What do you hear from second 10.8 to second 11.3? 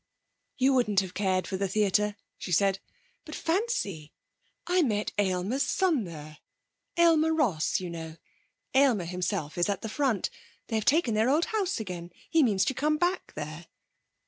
taken their